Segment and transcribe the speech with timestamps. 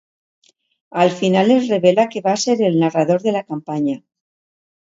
[1.03, 3.95] Al final es revela que va ser el narrador de la campanya.